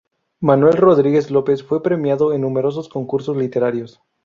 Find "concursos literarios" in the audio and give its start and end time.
2.89-4.01